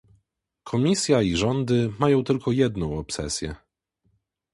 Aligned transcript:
Komisja 0.63 1.21
i 1.21 1.35
rządy 1.35 1.93
mają 1.99 2.23
tylko 2.23 2.51
jedną 2.51 2.97
obsesję 2.97 3.55